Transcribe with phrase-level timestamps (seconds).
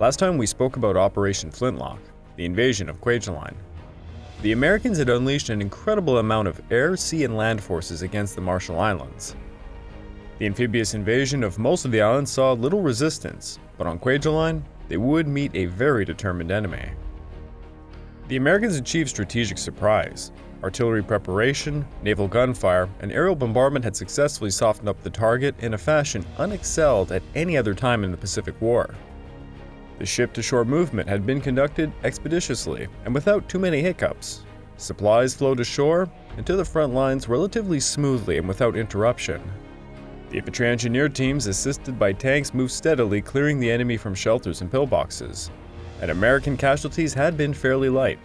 [0.00, 1.98] Last time we spoke about Operation Flintlock,
[2.36, 3.56] the invasion of Kwajalein.
[4.42, 8.40] The Americans had unleashed an incredible amount of air, sea, and land forces against the
[8.40, 9.34] Marshall Islands.
[10.38, 14.98] The amphibious invasion of most of the islands saw little resistance, but on Kwajalein, they
[14.98, 16.90] would meet a very determined enemy.
[18.28, 20.30] The Americans achieved strategic surprise.
[20.62, 25.78] Artillery preparation, naval gunfire, and aerial bombardment had successfully softened up the target in a
[25.78, 28.94] fashion unexcelled at any other time in the Pacific War.
[29.98, 34.44] The ship to shore movement had been conducted expeditiously and without too many hiccups.
[34.76, 39.42] Supplies flowed ashore and to the front lines relatively smoothly and without interruption.
[40.30, 44.70] The infantry engineer teams, assisted by tanks, moved steadily, clearing the enemy from shelters and
[44.70, 45.50] pillboxes,
[46.00, 48.18] and American casualties had been fairly light.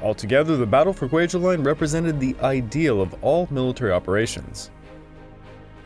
[0.00, 4.70] Altogether, the battle for Kwajalein represented the ideal of all military operations.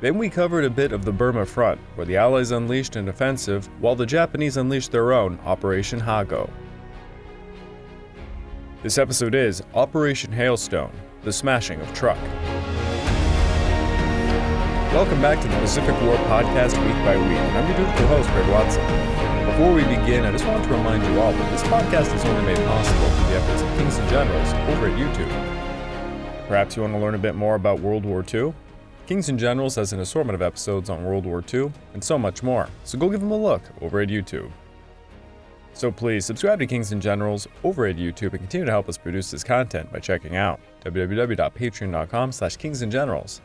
[0.02, 3.68] Then we covered a bit of the Burma front, where the Allies unleashed an offensive
[3.80, 6.50] while the Japanese unleashed their own Operation HA-GO.
[8.82, 10.90] This episode is Operation Hailstone
[11.22, 12.18] The Smashing of Truk.
[14.90, 18.48] Welcome back to the Pacific War podcast week by week, I'm your dutiful host, Craig
[18.48, 18.84] Watson.
[19.46, 22.44] Before we begin, I just want to remind you all that this podcast is only
[22.44, 26.48] made possible through the efforts of Kings and Generals over at YouTube.
[26.48, 28.52] Perhaps you want to learn a bit more about World War II?
[29.06, 32.42] Kings and Generals has an assortment of episodes on World War II and so much
[32.42, 34.50] more, so go give them a look over at YouTube.
[35.74, 38.96] So please subscribe to Kings and Generals over at YouTube and continue to help us
[38.96, 43.40] produce this content by checking out www.patreon.com slash kingsandgenerals.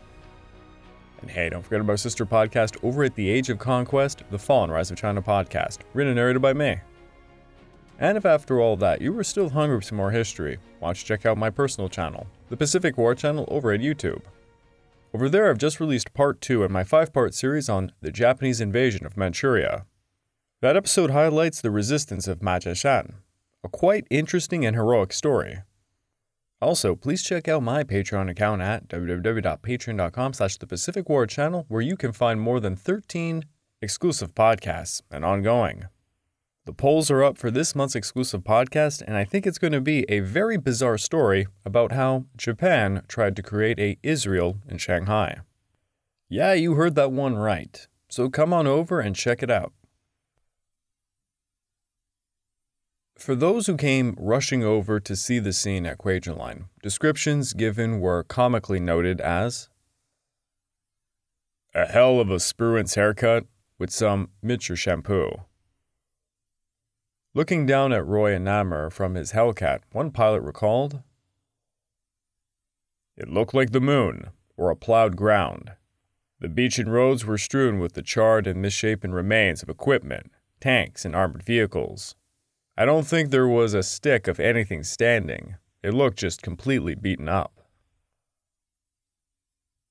[1.22, 4.38] And hey, don't forget about our sister podcast over at The Age of Conquest, The
[4.38, 6.78] Fall and Rise of China podcast, written and narrated by me.
[8.00, 11.02] And if after all that you were still hungry for some more history, why don't
[11.02, 14.22] you check out my personal channel, the Pacific War channel over at YouTube.
[15.14, 18.60] Over there, I've just released part two in my five part series on the Japanese
[18.60, 19.86] invasion of Manchuria.
[20.62, 23.16] That episode highlights the resistance of Ma Zhishan,
[23.64, 25.60] a quite interesting and heroic story.
[26.60, 31.82] Also, please check out my Patreon account at www.patreon.com slash the Pacific War channel, where
[31.82, 33.46] you can find more than 13
[33.82, 35.86] exclusive podcasts and ongoing.
[36.68, 39.80] The polls are up for this month's exclusive podcast, and I think it's going to
[39.80, 45.38] be a very bizarre story about how Japan tried to create a Israel in Shanghai.
[46.28, 47.88] Yeah, you heard that one right.
[48.10, 49.72] So come on over and check it out.
[53.18, 58.26] For those who came rushing over to see the scene at Kwajalein, descriptions given were
[58.26, 59.70] comically noted as
[61.74, 63.46] a hell of a Spruance haircut
[63.80, 65.47] with some Mitscher shampoo.
[67.38, 71.04] Looking down at Roi and Namur from his Hellcat, one pilot recalled,
[73.16, 75.74] It looked like the moon, or a plowed ground.
[76.40, 81.06] The beach and roads were strewn with the charred and misshapen remains of equipment, tanks,
[81.06, 82.16] and armored vehicles.
[82.76, 85.58] I don't think there was a stick of anything standing.
[85.84, 87.70] It looked just completely beaten up.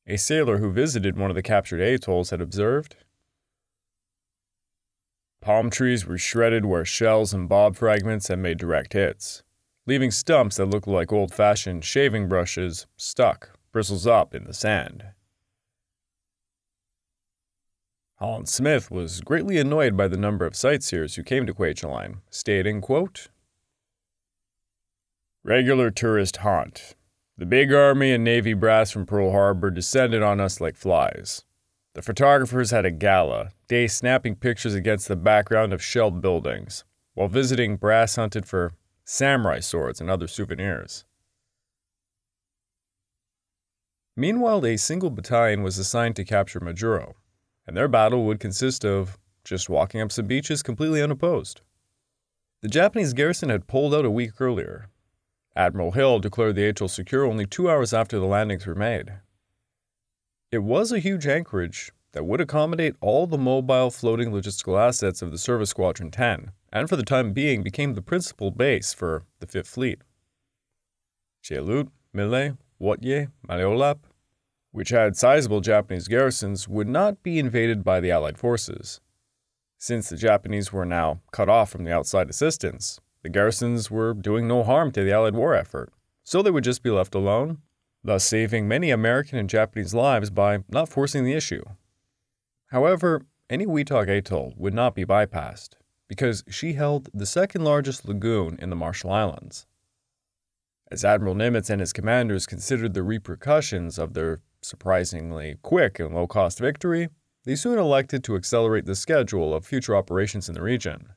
[0.08, 2.96] A sailor who visited one of the captured atolls had observed
[5.40, 9.42] Palm trees were shredded where shells and bob fragments had made direct hits,
[9.86, 15.04] leaving stumps that looked like old fashioned shaving brushes stuck, bristles up in the sand.
[18.18, 22.80] Holland Smith was greatly annoyed by the number of sightseers who came to Kwajalein, stating,
[22.80, 23.28] quote,
[25.44, 26.96] Regular tourist haunt.
[27.38, 31.44] The big army and navy brass from Pearl Harbor descended on us like flies.
[31.96, 36.84] The photographers had a gala, day snapping pictures against the background of shelled buildings,
[37.14, 38.72] while visiting brass hunted for
[39.06, 41.06] samurai swords and other souvenirs.
[44.14, 47.14] Meanwhile, a single battalion was assigned to capture Majuro,
[47.66, 51.62] and their battle would consist of just walking up some beaches completely unopposed.
[52.60, 54.90] The Japanese garrison had pulled out a week earlier.
[55.56, 59.14] Admiral Hill declared the atoll secure only two hours after the landings were made.
[60.52, 65.32] It was a huge anchorage that would accommodate all the mobile floating logistical assets of
[65.32, 69.46] the Service Squadron 10, and for the time being became the principal base for the
[69.48, 70.02] Fifth Fleet.
[71.42, 73.98] Jaluit, Mille, Wotje, Maloelap,
[74.70, 79.00] which had sizable Japanese garrisons, would not be invaded by the Allied forces.
[79.78, 84.46] Since the Japanese were now cut off from the outside assistance, the garrisons were doing
[84.46, 85.92] no harm to the Allied war effort,
[86.22, 87.58] so they would just be left alone
[88.06, 91.64] thus saving many American and Japanese lives by not forcing the issue.
[92.68, 95.70] However, Eniwetok Atoll would not be bypassed
[96.08, 99.66] because she held the second largest lagoon in the Marshall Islands.
[100.90, 106.28] As Admiral Nimitz and his commanders considered the repercussions of their surprisingly quick and low
[106.28, 107.08] cost victory,
[107.44, 111.10] they soon elected to accelerate the schedule of future operations in the region.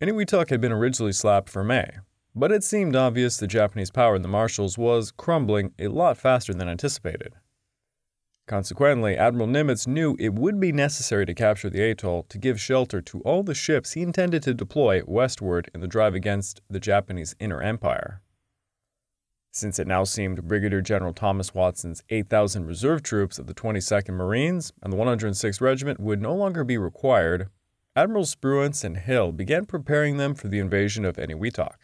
[0.00, 1.98] Eniwetok had been originally slapped for May,
[2.38, 6.54] but it seemed obvious the Japanese power in the Marshalls was crumbling a lot faster
[6.54, 7.34] than anticipated.
[8.46, 13.02] Consequently, Admiral Nimitz knew it would be necessary to capture the atoll to give shelter
[13.02, 17.34] to all the ships he intended to deploy westward in the drive against the Japanese
[17.40, 18.22] Inner Empire.
[19.50, 24.72] Since it now seemed Brigadier General Thomas Watson's 8,000 reserve troops of the 22nd Marines
[24.80, 27.48] and the 106th Regiment would no longer be required,
[27.96, 31.74] Admiral Spruance and Hill began preparing them for the invasion of Eniwetok.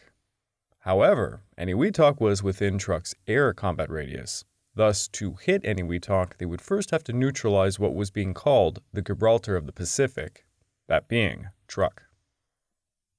[0.85, 4.45] However, Eniwetok was within Truk's air combat radius.
[4.75, 9.01] Thus, to hit Eniwetok, they would first have to neutralize what was being called the
[9.01, 10.45] Gibraltar of the Pacific,
[10.87, 12.03] that being Truk.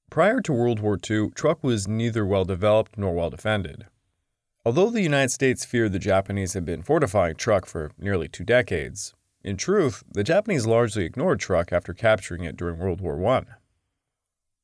[0.09, 3.87] Prior to World War II, Truk was neither well developed nor well defended.
[4.65, 9.13] Although the United States feared the Japanese had been fortifying Truk for nearly two decades,
[9.43, 13.43] in truth, the Japanese largely ignored Truk after capturing it during World War I.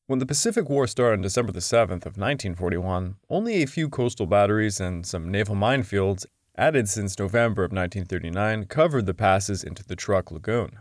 [0.06, 4.26] When the Pacific War started on December the 7th of 1941, only a few coastal
[4.26, 6.26] batteries and some naval minefields
[6.58, 10.80] added since November of 1939 covered the passes into the Truk Lagoon.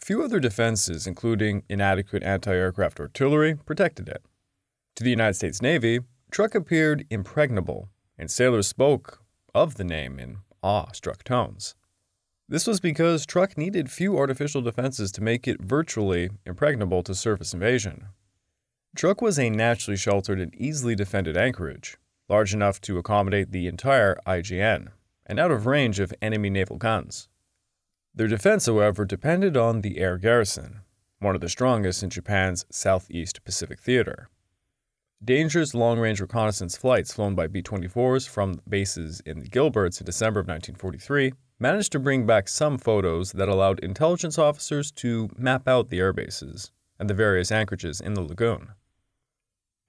[0.00, 4.24] Few other defenses, including inadequate anti-aircraft artillery, protected it.
[4.96, 6.00] To the United States Navy,
[6.30, 9.22] Truk appeared impregnable, and sailors spoke
[9.54, 11.74] of the name in awe-struck tones.
[12.48, 17.52] This was because Truk needed few artificial defenses to make it virtually impregnable to surface
[17.52, 18.06] invasion.
[18.94, 21.96] Truk was a naturally sheltered and easily defended anchorage,
[22.28, 24.88] large enough to accommodate the entire IJN,
[25.24, 27.28] and out of range of enemy naval guns.
[28.14, 30.80] Their defense, however, depended on the air garrison,
[31.20, 34.28] one of the strongest in Japan's Southeast Pacific Theater.
[35.24, 40.04] Dangerous long range reconnaissance flights flown by B 24s from bases in the Gilberts in
[40.04, 45.66] December of 1943 managed to bring back some photos that allowed intelligence officers to map
[45.66, 48.68] out the air bases and the various anchorages in the lagoon.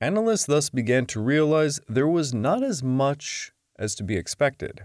[0.03, 4.83] Analysts thus began to realize there was not as much as to be expected,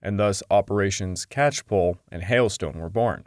[0.00, 3.24] and thus operations Catchpole and Hailstone were born.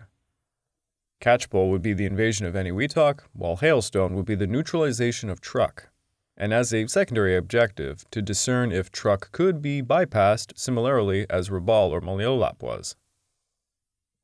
[1.20, 5.90] Catchpole would be the invasion of Eniwetok, while Hailstone would be the neutralization of Truk,
[6.38, 11.90] and as a secondary objective, to discern if Truk could be bypassed similarly as Rabaul
[11.90, 12.96] or Maloelap was.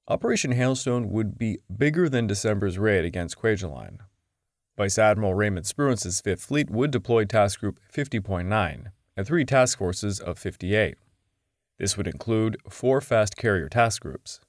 [0.07, 3.99] Operation Hailstone would be bigger than December's raid against Kwajalein,
[4.77, 10.19] Vice Admiral Raymond Spruance's Fifth Fleet would deploy Task Group 50.9 and three task forces
[10.19, 10.97] of 58.
[11.79, 14.39] This would include four fast carrier task groups.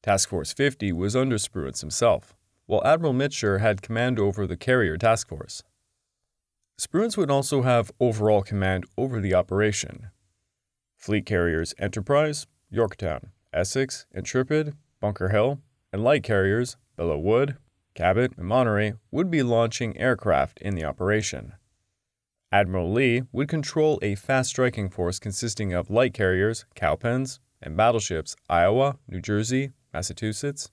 [0.00, 4.96] Task Force 50 was under Spruance himself, while Admiral Mitscher had command over the carrier
[4.96, 5.64] task force.
[6.80, 10.10] Spruance would also have overall command over the operation.
[10.96, 15.58] Fleet carriers Enterprise, Yorktown, Essex, Intrepid, Bunker Hill,
[15.92, 17.56] and light carriers Belleau Wood,
[17.98, 21.54] Cabot and Monterey would be launching aircraft in the operation.
[22.52, 28.36] Admiral Lee would control a fast striking force consisting of light carriers, cowpens, and battleships
[28.48, 30.70] Iowa, New Jersey, Massachusetts,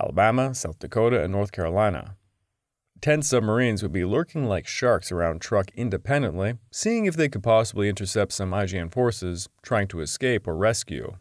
[0.00, 2.14] Alabama, South Dakota, and North Carolina.
[3.00, 7.88] Ten submarines would be lurking like sharks around Truk independently, seeing if they could possibly
[7.88, 11.16] intercept some IJN forces trying to escape or rescue.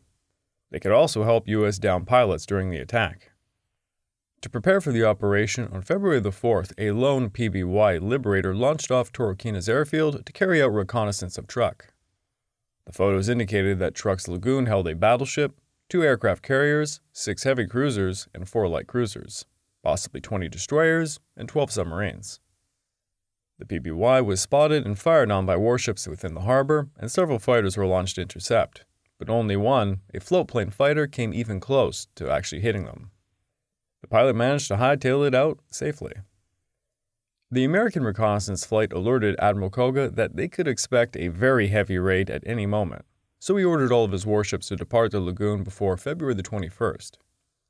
[0.70, 1.80] They could also help U.S.
[1.80, 3.29] down pilots during the attack.
[4.42, 9.12] To prepare for the operation, on February the 4th, a lone PBY Liberator launched off
[9.12, 11.94] Torokina's airfield to carry out reconnaissance of Truk.
[12.86, 18.30] The photos indicated that Truk's lagoon held a battleship, two aircraft carriers, six heavy cruisers,
[18.34, 19.46] and four light cruisers,
[19.84, 22.40] possibly 20 destroyers, and 12 submarines.
[23.58, 27.76] The PBY was spotted and fired on by warships within the harbor, and several fighters
[27.76, 28.86] were launched to intercept,
[29.18, 33.12] but only one, a floatplane fighter, came even close to actually hitting them.
[34.10, 36.14] The pilot managed to hightail it out safely.
[37.52, 42.32] The American reconnaissance flight alerted Admiral Koga that they could expect a very heavy raid
[42.32, 43.06] at any moment,
[43.38, 47.18] so he ordered all of his warships to depart the lagoon before February the 21st,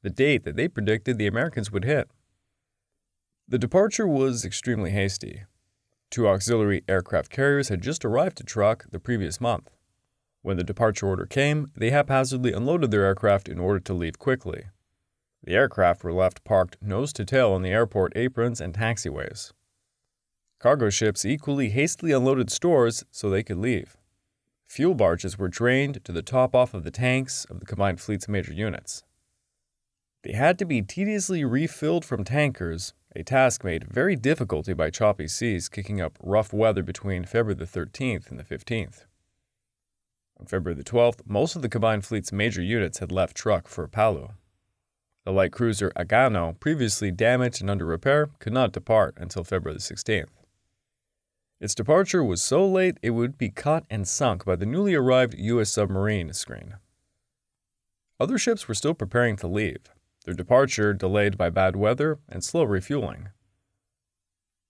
[0.02, 2.10] the date that they predicted the Americans would hit.
[3.46, 5.44] The departure was extremely hasty.
[6.10, 9.72] Two auxiliary aircraft carriers had just arrived to Truk the previous month.
[10.42, 14.68] When the departure order came, they haphazardly unloaded their aircraft in order to leave quickly.
[15.44, 19.54] The aircraft were left parked nose to tail on the airport aprons and taxiways.
[20.60, 23.96] Cargo ships equally hastily unloaded stores so they could leave.
[24.68, 28.28] Fuel barges were drained to the top off of the tanks of the combined fleet's
[28.28, 29.04] major units.
[30.24, 35.28] They had to be tediously refilled from tankers, a task made very difficult by choppy
[35.28, 39.06] seas kicking up rough weather between February the 13th and the 15th.
[40.40, 43.88] On February the 12th, most of the combined fleet's major units had left Truk for
[43.88, 44.34] Palau.
[45.30, 50.32] The light cruiser Agano, previously damaged and under repair, could not depart until February 16th.
[51.60, 55.36] Its departure was so late it would be caught and sunk by the newly arrived
[55.38, 55.70] U.S.
[55.70, 56.78] submarine screen.
[58.20, 59.92] Other ships were still preparing to leave,
[60.26, 63.30] their departure delayed by bad weather and slow refueling.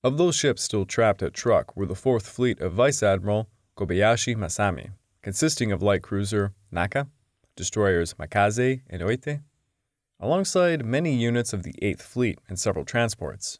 [0.03, 3.47] Of those ships still trapped at Truk were the Fourth Fleet of Vice Admiral
[3.77, 4.89] Kobayashi Masami,
[5.21, 7.07] consisting of light cruiser Naka,
[7.55, 9.39] destroyers Maikaze and Oite,
[10.19, 13.59] alongside many units of the Eighth Fleet and several transports.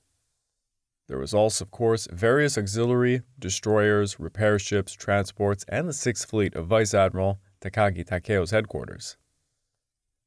[1.08, 6.54] There was also, of course, various auxiliary, destroyers, repair ships, transports, and the Sixth Fleet
[6.56, 9.18] of Vice Admiral Takagi Takeo's headquarters.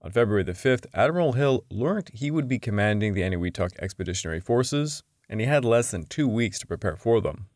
[0.01, 5.05] On February the 5th, Admiral Hill learned he would be commanding the Eniwetok Expeditionary Forces,
[5.29, 7.47] and he had less than two weeks to prepare for them.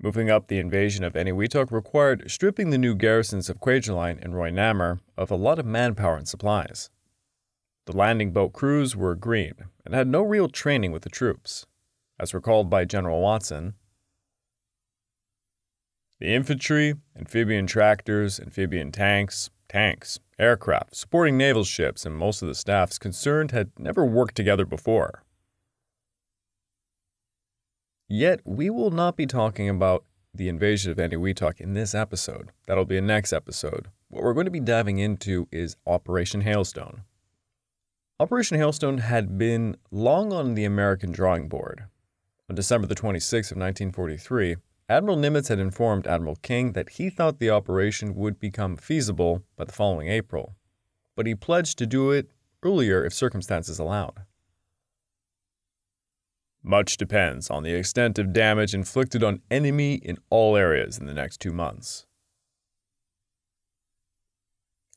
[0.00, 5.00] Moving up the invasion of Eniwetok required stripping the new garrisons of Kwajalein and Roi-Namur
[5.18, 6.88] of a lot of manpower and supplies.
[7.86, 11.66] The landing boat crews were green and had no real training with the troops
[12.18, 13.74] as recalled by General Watson.
[16.18, 22.54] The infantry, amphibian tractors, amphibian tanks, tanks, aircraft, supporting naval ships, and most of the
[22.54, 25.22] staffs concerned had never worked together before.
[28.08, 32.50] Yet, we will not be talking about the invasion of Eniwetok in this episode.
[32.66, 33.88] That'll be a next episode.
[34.08, 37.02] What we're going to be diving into is Operation Hailstone.
[38.18, 41.84] Operation Hailstone had been long on the American drawing board,
[42.48, 44.56] on December the 26th of 1943,
[44.88, 49.64] Admiral Nimitz had informed Admiral King that he thought the operation would become feasible by
[49.64, 50.54] the following April,
[51.14, 52.30] but he pledged to do it
[52.62, 54.22] earlier if circumstances allowed.
[56.62, 61.14] Much depends on the extent of damage inflicted on enemy in all areas in the
[61.14, 62.06] next two months.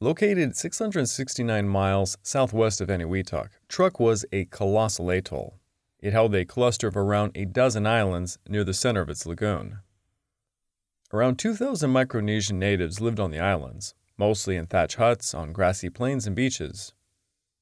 [0.01, 5.59] Located 669 miles southwest of Eniwetok, Truk was a colossal atoll
[6.01, 9.79] it held a cluster of around a dozen islands near the center of its lagoon.
[11.11, 16.27] Around 2,000 Micronesian natives lived on the islands, mostly in thatch huts on grassy plains
[16.27, 16.93] and beaches.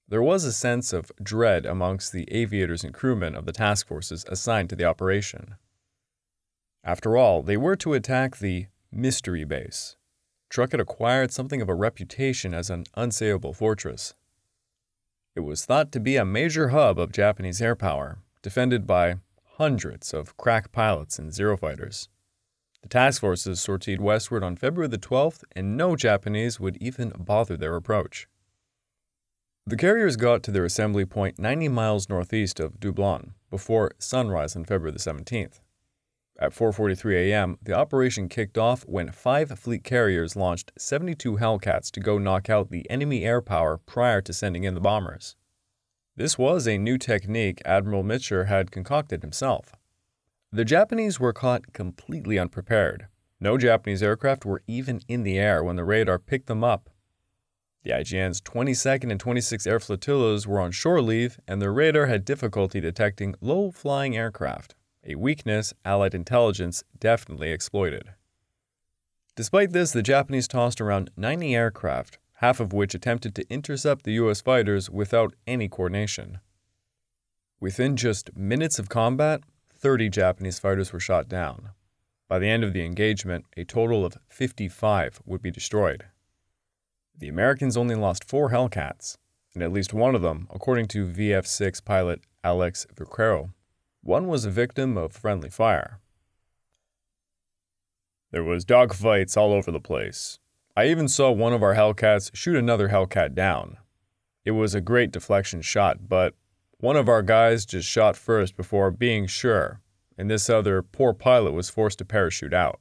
[0.08, 4.26] There was a sense of dread amongst the aviators and crewmen of the task forces
[4.28, 5.56] assigned to the operation.
[6.84, 9.96] After all, they were to attack the mystery base.
[10.50, 14.14] Truk had acquired something of a reputation as an unsayable fortress.
[15.36, 19.18] It was thought to be a major hub of Japanese air power, defended by
[19.58, 22.10] hundreds of crack pilots and Zero fighters.
[22.82, 27.58] The task forces sortied westward on February the 12th, and no Japanese would even bother
[27.58, 28.28] their approach.
[29.66, 34.64] The carriers got to their assembly point 90 miles northeast of Dublon before sunrise on
[34.64, 35.60] February the 17th.
[36.40, 42.00] At 4:43 a.m., the operation kicked off when five fleet carriers launched 72 Hellcats to
[42.00, 45.36] go knock out the enemy air power prior to sending in the bombers.
[46.16, 49.76] This was a new technique Admiral Mitscher had concocted himself.
[50.52, 53.08] The Japanese were caught completely unprepared.
[53.40, 56.90] No Japanese aircraft were even in the air when the radar picked them up.
[57.84, 62.26] The IJN's 22nd and 26th Air Flotillas were on shore leave, and their radar had
[62.26, 64.76] difficulty detecting low flying aircraft,
[65.08, 68.14] a weakness Allied intelligence definitely exploited.
[69.36, 74.14] Despite this, the Japanese tossed around 90 aircraft, half of which attempted to intercept the
[74.14, 74.42] U.S.
[74.42, 76.40] fighters without any coordination.
[77.60, 79.42] Within just minutes of combat,
[79.74, 81.70] 30 Japanese fighters were shot down.
[82.28, 86.06] By the end of the engagement, a total of 55 would be destroyed.
[87.18, 89.18] The Americans only lost four Hellcats,
[89.54, 93.54] and at least one of them, according to VF 6 pilot Alex Vaquero,
[94.08, 96.00] one was a victim of friendly fire.
[98.32, 100.40] There was dogfights all over the place,
[100.78, 103.78] I even saw one of our Hellcats shoot another Hellcat down.
[104.46, 106.36] It was a great deflection shot, but
[106.78, 109.82] one of our guys just shot first before being sure,
[110.20, 112.80] and this other poor pilot was forced to parachute out.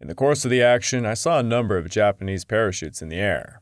[0.00, 3.18] In the course of the action, I saw a number of Japanese parachutes in the
[3.18, 3.60] air.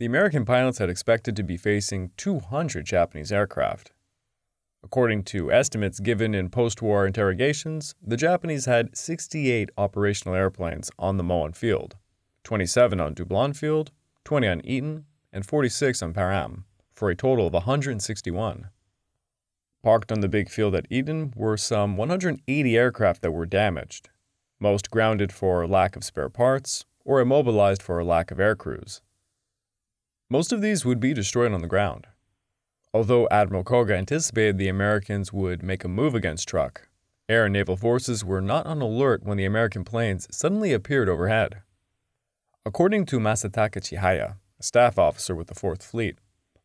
[0.00, 3.92] The American pilots had expected to be facing 200 Japanese aircraft.
[4.82, 11.18] According to estimates given in post war interrogations, the Japanese had 68 operational airplanes on
[11.18, 11.96] the Moen field,
[12.44, 13.90] 27 on Dublon field,
[14.24, 15.04] 20 on Eten,
[15.34, 16.64] and 46 on Param,
[16.94, 18.70] for a total of 161.
[19.82, 24.08] Parked on the big field at Eten were some 180 aircraft that were damaged,
[24.58, 29.02] most grounded for lack of spare parts or immobilized for lack of air crews.
[30.32, 32.06] Most of these would be destroyed on the ground.
[32.94, 36.88] Although Admiral Koga anticipated the Americans would make a move against Truk,
[37.28, 41.62] air and naval forces were not on alert when the American planes suddenly appeared overhead.
[42.64, 46.18] According to Masataka Chihaya, a staff officer with the 4th Fleet.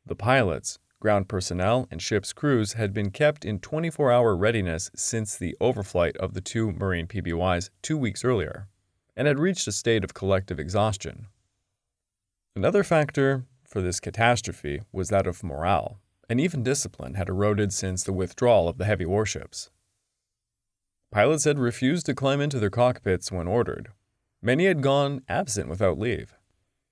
[0.06, 5.36] The pilots, ground personnel, and ship's crews had been kept in 24 hour readiness since
[5.36, 8.68] the overflight of the two Marine PBYs two weeks earlier,
[9.16, 11.28] and had reached a state of collective exhaustion.
[12.56, 18.06] Another factor for this catastrophe was that of morale, and even discipline had eroded since
[18.06, 19.70] the withdrawal of the heavy warships.
[21.12, 23.90] Pilots had refused to climb into their cockpits when ordered.
[24.42, 26.36] Many had gone absent without leave.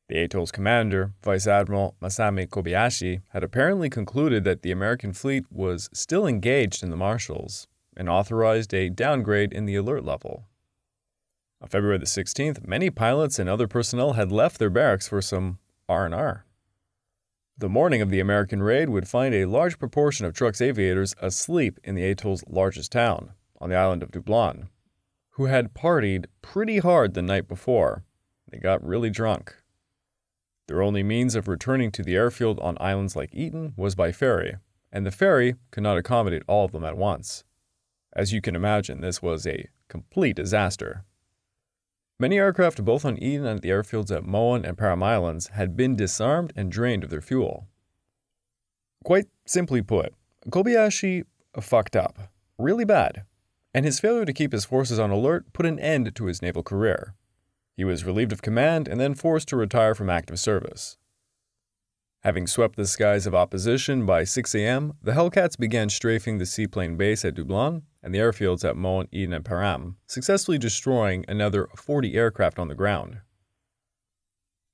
[0.10, 5.90] The atoll's commander, Vice Admiral Masami Kobayashi, had apparently concluded that the American fleet was
[5.94, 10.50] still engaged in the Marshalls and authorized a downgrade in the alert level.
[11.62, 15.60] On February the 16th, many pilots and other personnel had left their barracks for some
[15.88, 16.44] R&R.
[17.56, 21.80] The morning of the American raid would find a large proportion of Truk's aviators asleep
[21.84, 24.70] in the atoll's largest town, on the island of Dublon,
[25.32, 28.04] who had partied pretty hard the night before.
[28.50, 29.56] They got really drunk.
[30.68, 34.58] Their only means of returning to the airfield on islands like Eten was by ferry,
[34.92, 37.44] and the ferry could not accommodate all of them at once.
[38.16, 41.06] As you can imagine, this was a complete disaster.
[42.24, 45.76] Many aircraft, both on Eten and at the airfields at Moen and Param Islands, had
[45.76, 47.68] been disarmed and drained of their fuel.
[49.04, 50.14] Quite simply put,
[50.50, 51.26] Kobayashi
[51.60, 53.26] fucked up, really bad,
[53.74, 56.64] and his failure to keep his forces on alert put an end to his naval
[56.64, 57.14] career.
[57.76, 60.98] He was relieved of command and then forced to retire from active service.
[62.24, 66.96] Having swept the skies of opposition by 6 a.m., the Hellcats began strafing the seaplane
[66.96, 72.14] base at Dublon and the airfields at Moen Eten, and Param, successfully destroying another 40
[72.16, 73.18] aircraft on the ground.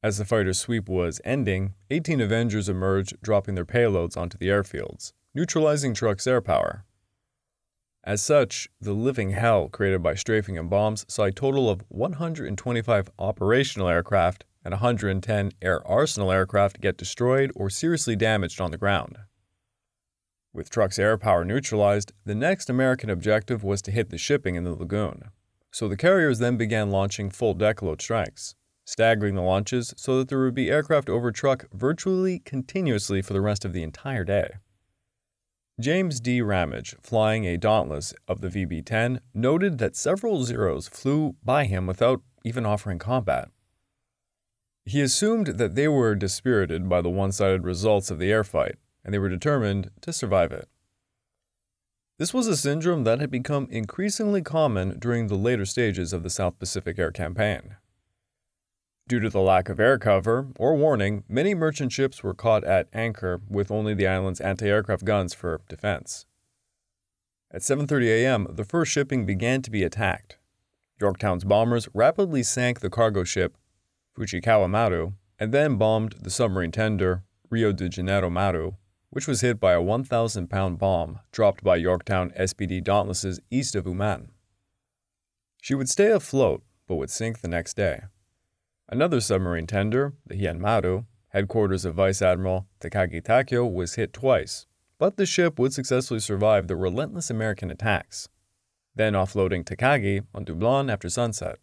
[0.03, 5.13] As the fighter's sweep was ending, 18 Avengers emerged, dropping their payloads onto the airfields,
[5.33, 6.85] neutralizing Truk's air power.
[8.03, 13.09] As such, the living hell created by strafing and bombs saw a total of 125
[13.17, 19.17] operational aircraft and 110 air arsenal aircraft get destroyed or seriously damaged on the ground.
[20.53, 24.65] With Truk's air power neutralized, the next American objective was to hit the shipping in
[24.65, 25.23] the lagoon.
[25.71, 28.53] So the carriers then began launching full deckload strikes,
[28.85, 33.41] staggering the launches so that there would be aircraft over Truk virtually continuously for the
[33.41, 34.51] rest of the entire day.
[35.79, 36.43] James D.
[36.43, 41.87] Ramage, flying a Dauntless of the VB 10, noted that several Zeros flew by him
[41.87, 43.49] without even offering combat.
[44.89, 48.77] He assumed that they were dispirited by the one sided results of the air fight,
[49.05, 50.67] and they were determined to survive it.
[52.17, 56.29] This was a syndrome that had become increasingly common during the later stages of the
[56.31, 57.75] South Pacific Air Campaign.
[59.07, 62.89] Due to the lack of air cover or warning, many merchant ships were caught at
[62.91, 66.25] anchor with only the island's anti-aircraft guns for defense.
[67.51, 70.39] At 7:30 a.m., the first shipping began to be attacked.
[70.99, 73.55] Yorktown's bombers rapidly sank the cargo ship
[74.17, 78.73] Fujikawa Maru and then bombed the submarine tender Rio de Janeiro Maru,
[79.09, 84.31] which was hit by a 1,000-pound bomb dropped by Yorktown SBD Dauntlesses east of Uman.
[85.61, 88.01] She would stay afloat, but would sink the next day.
[88.87, 94.65] Another submarine tender, the Heian Maru, headquarters of Vice Admiral Takagi Takeo, was hit twice,
[94.97, 98.29] but the ship would successfully survive the relentless American attacks,
[98.95, 101.59] then offloading Takagi on Dublon after sunset.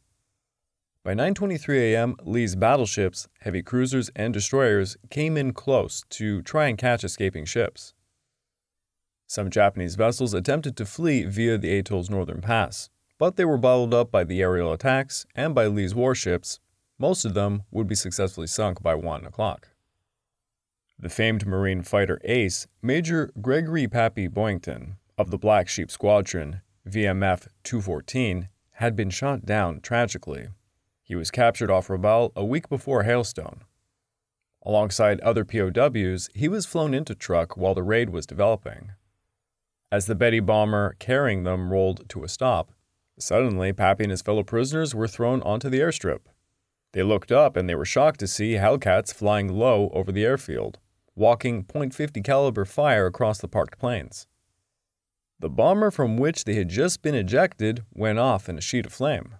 [1.06, 6.76] By 9:23 a.m., Lee's battleships, heavy cruisers, and destroyers came in close to try and
[6.76, 7.94] catch escaping ships.
[9.28, 13.94] Some Japanese vessels attempted to flee via the atoll's northern pass, but they were bottled
[13.94, 16.58] up by the aerial attacks and by Lee's warships
[16.98, 19.68] most of them would be successfully sunk by 1 o'clock.
[20.98, 27.46] The famed Marine fighter ace, Major Gregory Pappy Boyington, of the Black Sheep Squadron, VMF
[27.62, 30.48] 214, had been shot down tragically.
[31.06, 33.60] He was captured off Rabaul a week before Hailstone.
[34.64, 38.90] Alongside other POWs, he was flown into Truk while the raid was developing.
[39.92, 42.72] As the Betty bomber carrying them rolled to a stop,
[43.20, 46.22] suddenly Pappy and his fellow prisoners were thrown onto the airstrip.
[46.92, 50.80] They looked up and they were shocked to see Hellcats flying low over the airfield,
[51.14, 54.26] walking .50 caliber fire across the parked planes.
[55.38, 58.92] The bomber from which they had just been ejected went off in a sheet of
[58.92, 59.36] flame.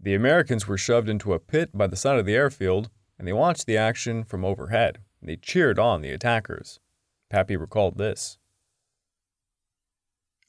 [0.00, 3.32] The Americans were shoved into a pit by the side of the airfield, and they
[3.32, 4.98] watched the action from overhead.
[5.20, 6.78] They cheered on the attackers.
[7.28, 8.38] Pappy recalled this.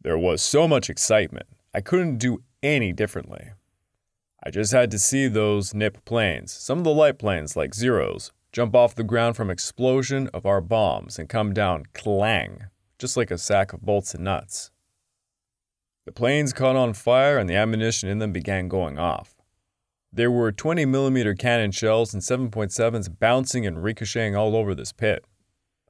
[0.01, 3.49] There was so much excitement, I couldn't do any differently.
[4.43, 8.31] I just had to see those NIP planes, some of the light planes like Zeros,
[8.53, 12.65] jump off the ground from explosion of our bombs and come down clang,
[12.97, 14.71] just like a sack of bolts and nuts.
[16.05, 19.38] The planes caught on fire and the ammunition in them began going off.
[20.11, 25.23] There were 20 millimeter cannon shells and 7.7s bouncing and ricocheting all over this pit.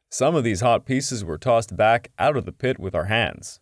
[0.09, 3.59] Some of these hot pieces were tossed back out of the pit with our hands.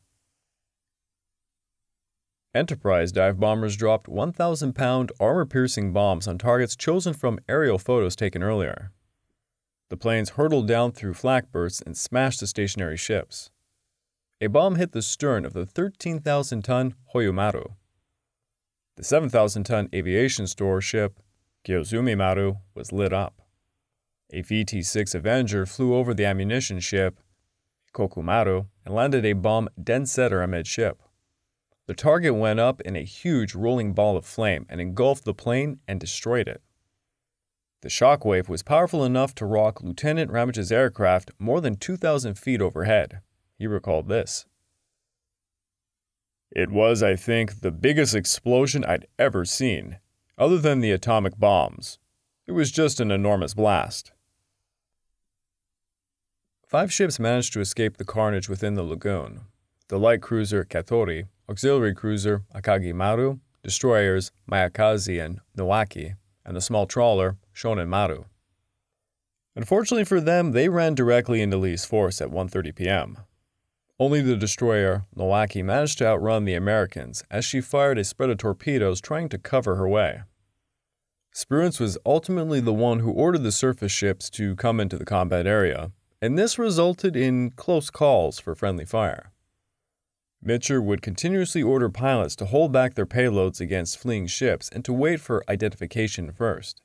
[2.55, 8.15] Enterprise dive bombers dropped 1,000 pound armor piercing bombs on targets chosen from aerial photos
[8.15, 8.91] taken earlier.
[9.89, 13.51] The planes hurtled down through flak bursts and smashed the stationary ships.
[14.41, 17.73] A bomb hit the stern of the 13,000 ton Hoyomaru.
[18.97, 21.19] The 7,000 ton aviation store ship
[21.63, 23.43] Kiyosumi Maru was lit up.
[24.31, 27.19] A VT 6 Avenger flew over the ammunition ship
[27.93, 30.95] Kokumaru and landed a bomb den setter amidship.
[31.85, 35.79] The target went up in a huge rolling ball of flame and engulfed the plane
[35.87, 36.63] and destroyed it.
[37.81, 43.21] The shockwave was powerful enough to rock Lieutenant Ramage's aircraft more than 2,000 feet overhead.
[43.59, 44.47] He recalled this.
[46.51, 49.99] It was, I think, the biggest explosion I'd ever seen,
[50.37, 51.99] other than the atomic bombs.
[52.45, 54.11] It was just an enormous blast.
[56.65, 59.41] Five ships managed to escape the carnage within the lagoon.
[59.89, 66.85] The light cruiser Katori, auxiliary cruiser Akagi Maru, destroyers Maikaze and Nowaki, and the small
[66.85, 68.25] trawler Shonen Maru.
[69.55, 73.17] Unfortunately for them, they ran directly into Lee's force at 1:30 p.m.
[73.99, 78.37] Only the destroyer Nowaki managed to outrun the Americans as she fired a spread of
[78.37, 80.21] torpedoes trying to cover her way.
[81.33, 85.47] Spruance was ultimately the one who ordered the surface ships to come into the combat
[85.47, 89.31] area, and this resulted in close calls for friendly fire.
[90.45, 94.93] Mitscher would continuously order pilots to hold back their payloads against fleeing ships and to
[94.93, 96.81] wait for identification first.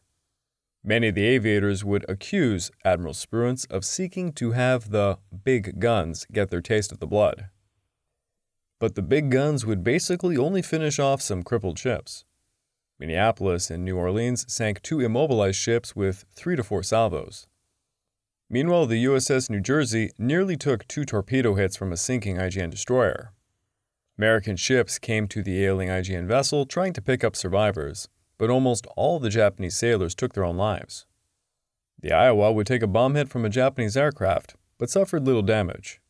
[0.85, 6.27] Many of the aviators would accuse Admiral Spruance of seeking to have the big guns
[6.33, 7.49] get their taste of the blood.
[8.81, 12.25] But the big guns would basically only finish off some crippled ships.
[12.99, 17.47] Minneapolis and New Orleans sank two immobilized ships with three to four salvos.
[18.51, 23.33] Meanwhile, the USS New Jersey nearly took two torpedo hits from a sinking IJN destroyer.
[24.19, 28.09] American ships came to the ailing IJN vessel trying to pick up survivors,
[28.43, 31.07] but almost all the Japanese sailors took their own lives.
[32.01, 36.01] The Iowa would take a bomb hit from a Japanese aircraft, but suffered little damage.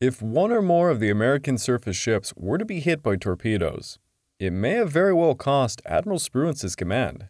[0.00, 4.00] If one or more of the American surface ships were to be hit by torpedoes,
[4.40, 7.28] it may have very well cost Admiral Spruance's command.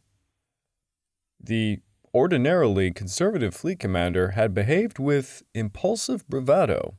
[1.38, 1.80] The
[2.14, 6.94] ordinarily conservative fleet commander had behaved with impulsive bravado.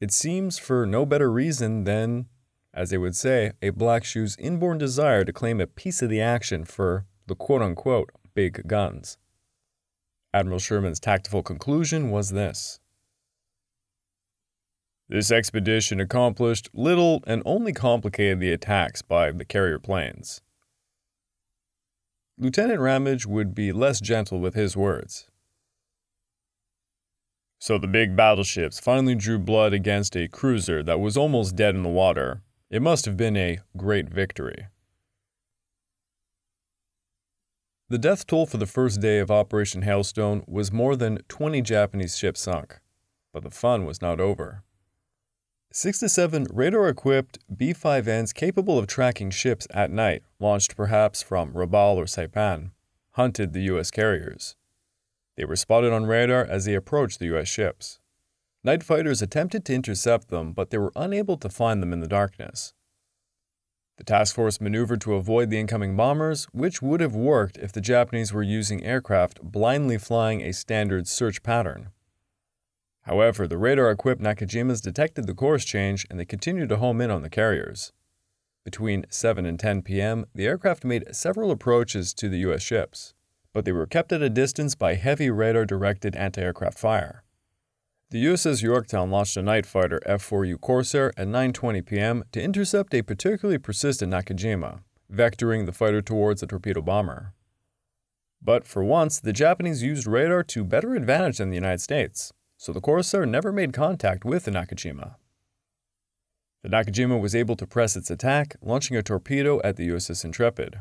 [0.00, 2.24] It seems for no better reason than,
[2.74, 6.20] as they would say, a black shoe's inborn desire to claim a piece of the
[6.20, 9.18] action for the quote unquote big guns.
[10.32, 12.80] Admiral Sherman's tactful conclusion was this
[15.08, 20.42] This expedition accomplished little and only complicated the attacks by the carrier planes.
[22.38, 25.28] Lieutenant Ramage would be less gentle with his words.
[27.58, 31.82] So the big battleships finally drew blood against a cruiser that was almost dead in
[31.82, 32.42] the water.
[32.70, 34.66] It must have been a great victory.
[37.88, 42.18] The death toll for the first day of Operation Hailstone was more than 20 Japanese
[42.18, 42.80] ships sunk,
[43.32, 44.62] but the fun was not over.
[45.72, 51.22] Six to seven radar equipped B 5Ns capable of tracking ships at night, launched perhaps
[51.22, 52.72] from Rabaul or Saipan,
[53.12, 53.90] hunted the U.S.
[53.90, 54.56] carriers.
[55.36, 57.48] They were spotted on radar as they approached the U.S.
[57.48, 58.00] ships.
[58.64, 62.08] Night fighters attempted to intercept them, but they were unable to find them in the
[62.08, 62.74] darkness.
[63.98, 67.80] The task force maneuvered to avoid the incoming bombers, which would have worked if the
[67.80, 71.90] Japanese were using aircraft blindly flying a standard search pattern.
[73.02, 77.10] However, the radar equipped Nakajimas detected the course change and they continued to home in
[77.10, 77.92] on the carriers.
[78.64, 82.62] Between 7 and 10 p.m., the aircraft made several approaches to the U.S.
[82.62, 83.14] ships,
[83.52, 87.24] but they were kept at a distance by heavy radar directed anti aircraft fire.
[88.10, 92.24] The USS Yorktown launched a night fighter F-4U Corsair at 9:20 p.m.
[92.32, 94.80] to intercept a particularly persistent Nakajima,
[95.12, 97.34] vectoring the fighter towards the torpedo bomber.
[98.40, 102.72] But for once, the Japanese used radar to better advantage than the United States so
[102.72, 105.14] the Corsair never made contact with the Nakajima.
[106.62, 110.80] The Nakajima was able to press its attack, launching a torpedo at the USS Intrepid.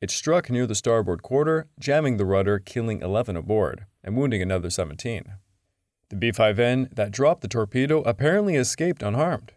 [0.00, 4.70] It struck near the starboard quarter, jamming the rudder, killing 11 aboard, and wounding another
[4.70, 5.32] 17.
[6.10, 9.52] The B 5N that dropped the torpedo apparently escaped unharmed.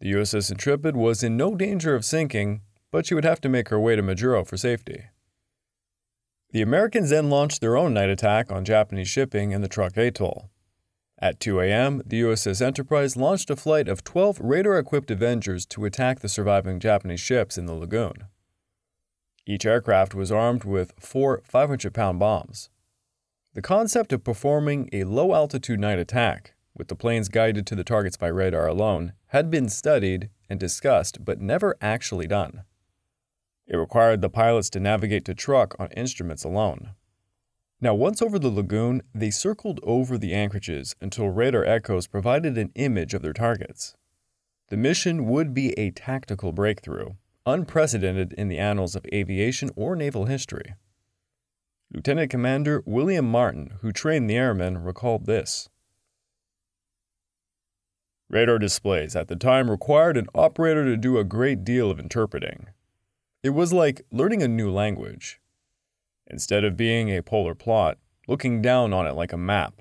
[0.00, 3.68] The USS Intrepid was in no danger of sinking, but she would have to make
[3.68, 5.04] her way to Majuro for safety.
[6.50, 10.50] The Americans then launched their own night attack on Japanese shipping in the Truk Atoll.
[11.20, 15.84] At 2 a.m., the USS Enterprise launched a flight of 12 radar equipped Avengers to
[15.84, 18.24] attack the surviving Japanese ships in the lagoon.
[19.46, 22.70] Each aircraft was armed with four 500 pound bombs.
[23.58, 27.82] The concept of performing a low altitude night attack, with the planes guided to the
[27.82, 32.62] targets by radar alone, had been studied and discussed but never actually done.
[33.66, 36.90] It required the pilots to navigate to Truk on instruments alone.
[37.80, 42.70] Now, once over the lagoon, they circled over the anchorages until radar echoes provided an
[42.76, 43.96] image of their targets.
[44.68, 50.26] The mission would be a tactical breakthrough, unprecedented in the annals of aviation or naval
[50.26, 50.76] history.
[51.92, 55.70] Lieutenant Commander William Martin, who trained the airmen, recalled this.
[58.28, 62.66] Radar displays at the time required an operator to do a great deal of interpreting.
[63.42, 65.40] It was like learning a new language.
[66.26, 67.96] Instead of being a polar plot,
[68.26, 69.80] looking down on it like a map,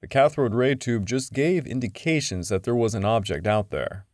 [0.00, 4.06] the cathode ray tube just gave indications that there was an object out there.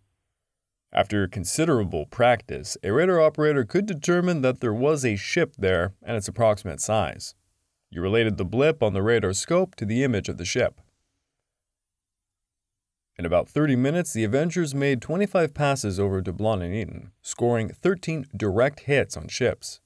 [0.94, 6.16] After considerable practice, a radar operator could determine that there was a ship there and
[6.16, 7.34] its approximate size.
[7.90, 10.80] You related the blip on the radar scope to the image of the ship.
[13.18, 18.26] In about 30 minutes, the Avengers made 25 passes over Dublon and Eten, scoring 13
[18.36, 19.80] direct hits on ships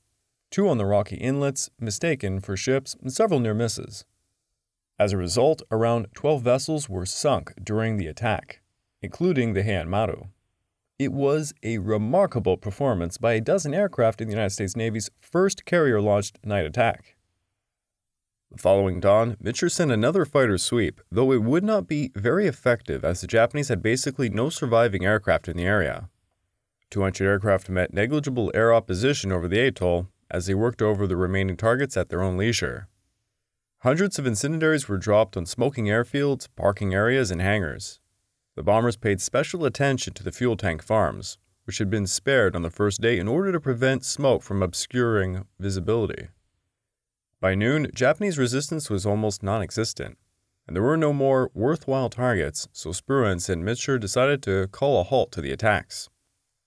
[0.51, 4.05] two on the rocky inlets, mistaken for ships, and several near misses.
[4.99, 8.61] As a result, around 12 vessels were sunk during the attack,
[9.03, 10.25] including the Heian Maru.
[10.99, 15.65] It was a remarkable performance by a dozen aircraft in the United States Navy's first
[15.65, 17.15] carrier launched night attack.
[18.51, 23.05] The following dawn, Mitscher sent another fighter sweep, though it would not be very effective
[23.05, 26.09] as the Japanese had basically no surviving aircraft in the area.
[26.91, 31.57] 200 aircraft met negligible air opposition over the atoll, as they worked over the remaining
[31.57, 32.89] targets at their own leisure.
[33.83, 38.01] Hundreds of incendiaries were dropped on smoking airfields, parking areas, and hangars.
[38.59, 42.63] The bombers paid special attention to the fuel tank farms, which had been spared on
[42.63, 46.27] the first day in order to prevent smoke from obscuring visibility.
[47.41, 50.19] By noon, Japanese resistance was almost non existent,
[50.67, 55.05] and there were no more worthwhile targets, so Spruance and Mitscher decided to call a
[55.05, 56.09] halt to the attacks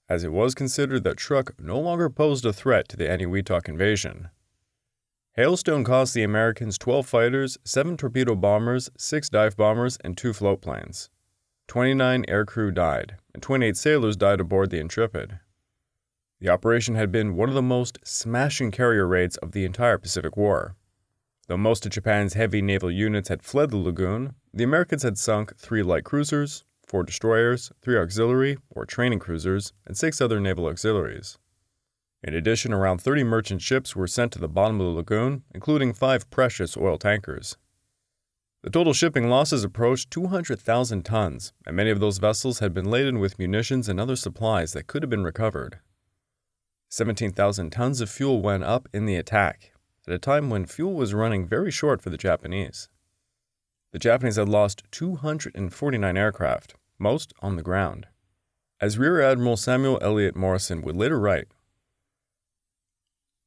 [0.07, 4.29] as it was considered that Truk no longer posed a threat to the Eniwetok invasion.
[5.37, 10.61] Hailstone cost the Americans 12 fighters, 7 torpedo bombers, 6 dive bombers, and 2 float
[10.61, 11.09] planes.
[11.71, 15.39] 29 aircrew died, and 28 sailors died aboard the Intrepid.
[16.41, 20.35] The operation had been one of the most smashing carrier raids of the entire Pacific
[20.35, 20.75] War.
[21.47, 25.55] Though most of Japan's heavy naval units had fled the lagoon, the Americans had sunk
[25.55, 31.37] three light cruisers, four destroyers, three auxiliary or training cruisers, and six other naval auxiliaries.
[32.21, 35.93] In addition, around 30 merchant ships were sent to the bottom of the lagoon, including
[35.93, 37.55] five precious oil tankers.
[38.63, 43.19] The total shipping losses approached 200,000 tons, and many of those vessels had been laden
[43.19, 45.79] with munitions and other supplies that could have been recovered.
[46.89, 49.71] 17,000 tons of fuel went up in the attack,
[50.07, 52.89] at a time when fuel was running very short for the Japanese.
[53.93, 58.05] The Japanese had lost 249 aircraft, most on the ground.
[58.79, 61.47] As Rear Admiral Samuel Eliot Morison would later write,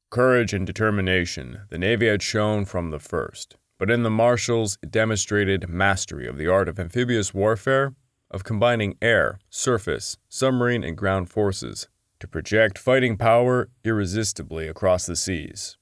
[0.09, 4.89] Courage and determination the Navy had shown from the first, but in the Marshalls it
[4.89, 7.93] demonstrated mastery of the art of amphibious warfare,
[8.31, 11.87] of combining air, surface, submarine, and ground forces
[12.19, 15.77] to project fighting power irresistibly across the seas.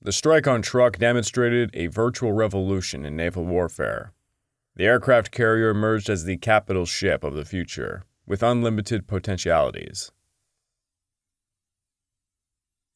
[0.00, 4.14] The strike on Truk demonstrated a virtual revolution in naval warfare,
[4.74, 10.10] the aircraft carrier emerged as the capital ship of the future, with unlimited potentialities.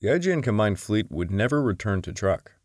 [0.00, 2.55] The IJN Combined Fleet would never return to Truk.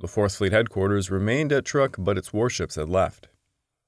[0.00, 3.28] The 4th Fleet headquarters remained at Truk, but its warships had left.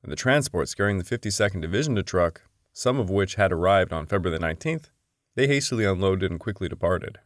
[0.03, 2.42] And the transports carrying the 52nd Division to Truk,
[2.73, 4.90] some of which had arrived on February 19th,
[5.35, 7.19] they hastily unloaded and quickly departed.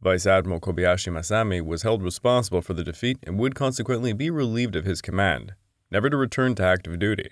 [0.00, 4.76] Vice Admiral Kobayashi Masami was held responsible for the defeat and would consequently be relieved
[4.76, 5.54] of his command,
[5.90, 7.30] never to return to active duty.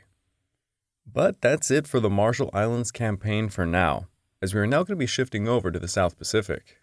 [1.07, 4.09] But that's it for the Marshall Islands campaign for now,
[4.41, 6.79] as we are now going to be shifting over to the South Pacific.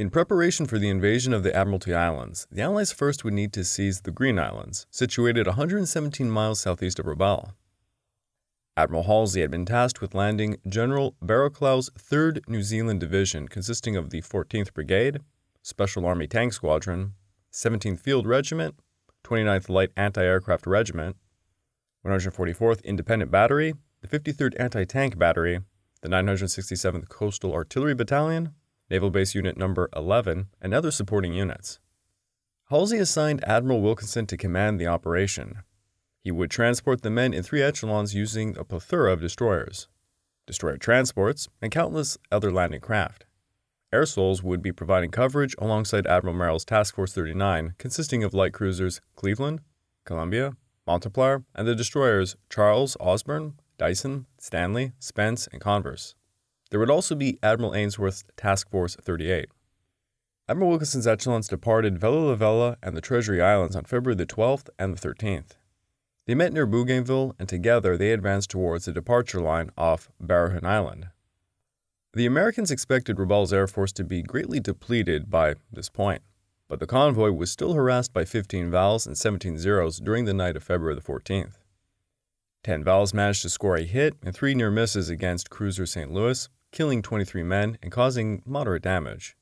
[0.00, 3.62] In preparation for the invasion of the Admiralty Islands, the Allies first would need to
[3.62, 7.52] seize the Green Islands, situated 117 miles southeast of Rabaul.
[8.78, 14.08] Admiral Halsey had been tasked with landing General Barrowclough's 3rd New Zealand Division, consisting of
[14.08, 15.20] the 14th Brigade,
[15.60, 17.12] Special Army Tank Squadron,
[17.52, 18.76] 17th Field Regiment,
[19.24, 21.16] 29th Light Anti Aircraft Regiment,
[22.06, 25.60] 144th Independent Battery, the 53rd Anti Tank Battery,
[26.00, 28.54] the 967th Coastal Artillery Battalion,
[28.90, 31.78] Naval Base Unit Number 11, and other supporting units.
[32.70, 35.58] Halsey assigned Admiral Wilkinson to command the operation.
[36.22, 39.88] He would transport the men in three echelons using a plethora of destroyers,
[40.46, 43.26] destroyer transports, and countless other landing craft.
[43.92, 49.00] AirSols would be providing coverage alongside Admiral Merrill's Task Force 39, consisting of light cruisers
[49.16, 49.60] Cleveland,
[50.04, 56.14] Columbia, Montpelier, and the destroyers Charles, Ausburne, Dyson, Stanley, Spence, and Converse.
[56.70, 59.48] There would also be Admiral Ainsworth's Task Force 38.
[60.48, 64.96] Admiral Wilkinson's echelons departed Vella Lavella and the Treasury Islands on February the 12th and
[64.96, 65.56] the 13th.
[66.26, 71.08] They met near Bougainville, and together they advanced towards the departure line off Barrow Island.
[72.12, 76.22] The Americans expected Rabaul's air force to be greatly depleted by this point,
[76.68, 80.56] but the convoy was still harassed by 15 Vals and 17 Zeros during the night
[80.56, 81.54] of February the 14th.
[82.62, 86.12] 10 Vals managed to score a hit and three near misses against cruiser St.
[86.12, 89.36] Louis, killing 23 men and causing moderate damage.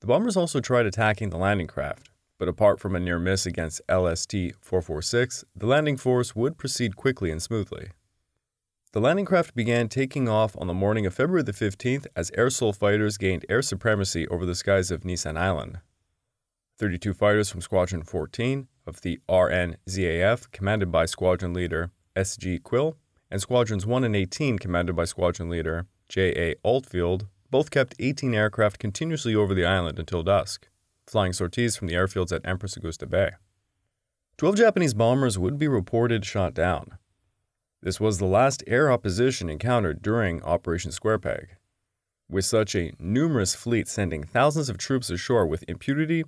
[0.00, 3.80] The bombers also tried attacking the landing craft, but apart from a near miss against
[3.88, 7.90] LST 446, the landing force would proceed quickly and smoothly.
[8.92, 12.50] The landing craft began taking off on the morning of February the 15th as Air
[12.50, 15.80] fighters gained air supremacy over the skies of Nissan Island.
[16.78, 22.58] 32 fighters from Squadron 14 of the RNZAF, commanded by Squadron Leader S.G.
[22.60, 22.96] Quill,
[23.30, 26.54] and Squadrons 1 and 18, commanded by Squadron Leader J.A.
[26.62, 30.68] Altfield, both kept 18 aircraft continuously over the island until dusk
[31.06, 33.30] flying sorties from the airfields at Empress Augusta Bay.
[34.36, 36.98] Twelve Japanese bombers would be reported shot down.
[37.82, 41.56] This was the last air opposition encountered during Operation Square Peg.
[42.28, 46.24] With such a numerous fleet sending thousands of troops ashore with impunity,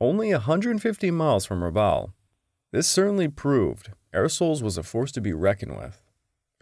[0.00, 2.12] only 150 miles from Rabaul,
[2.70, 6.02] this certainly proved AirSols was a force to be reckoned with.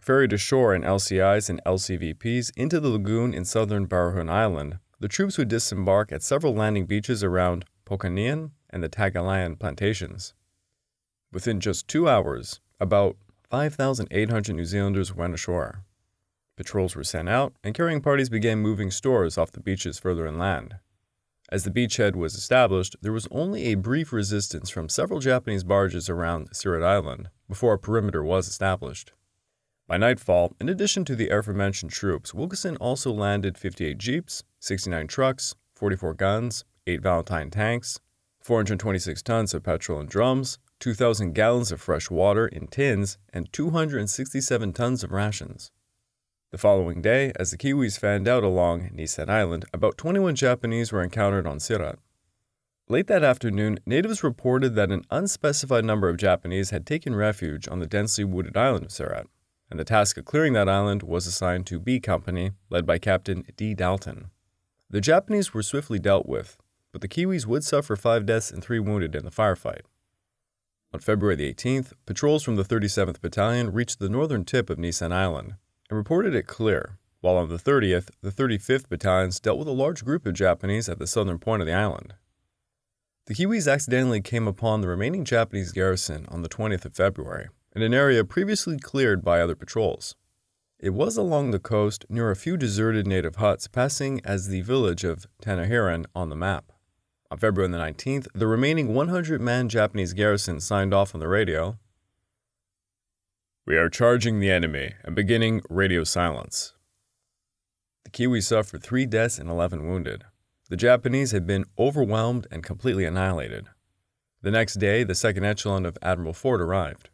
[0.07, 5.37] Ferried ashore in LCIs and LCVPs into the lagoon in southern Barahun Island, the troops
[5.37, 10.33] would disembark at several landing beaches around Pokanian and the Tagalayan plantations.
[11.33, 13.17] Within just two hours, about
[13.49, 15.83] 5,800 New Zealanders went ashore.
[16.55, 20.77] Patrols were sent out, and carrying parties began moving stores off the beaches further inland.
[21.51, 26.07] As the beachhead was established, there was only a brief resistance from several Japanese barges
[26.07, 29.11] around Sirat Island before a perimeter was established.
[29.87, 35.55] By nightfall, in addition to the aforementioned troops, Wilkinson also landed 58 jeeps, 69 trucks,
[35.75, 38.01] 44 guns, 8 Valentine tanks,
[38.41, 44.73] 426 tons of petrol and drums, 2,000 gallons of fresh water in tins, and 267
[44.73, 45.71] tons of rations.
[46.51, 51.01] The following day, as the Kiwis fanned out along Nissan Island, about 21 Japanese were
[51.01, 51.97] encountered on Sirat.
[52.89, 57.79] Late that afternoon, natives reported that an unspecified number of Japanese had taken refuge on
[57.79, 59.27] the densely wooded island of Sirat
[59.69, 63.43] and the task of clearing that island was assigned to B Company, led by Captain
[63.55, 63.73] D.
[63.73, 64.31] Dalton.
[64.89, 66.57] The Japanese were swiftly dealt with,
[66.91, 69.81] but the Kiwis would suffer five deaths and three wounded in the firefight.
[70.93, 75.11] On February the 18th, patrols from the 37th Battalion reached the northern tip of Nissan
[75.11, 75.55] Island
[75.89, 80.05] and reported it clear, while on the 30th, the 35th Battalions dealt with a large
[80.05, 82.13] group of Japanese at the southern point of the island.
[83.25, 87.83] The Kiwis accidentally came upon the remaining Japanese garrison on the 20th of February in
[87.83, 90.15] an area previously cleared by other patrols.
[90.79, 95.03] It was along the coast near a few deserted native huts passing as the village
[95.03, 96.71] of Tanahiran on the map.
[97.29, 101.77] On February the 19th, the remaining 100 man Japanese garrison signed off on the radio
[103.67, 106.73] We are charging the enemy and beginning radio silence.
[108.05, 110.23] The Kiwis suffered three deaths and 11 wounded.
[110.71, 113.67] The Japanese had been overwhelmed and completely annihilated.
[114.41, 117.11] The next day, the second echelon of Admiral Ford arrived.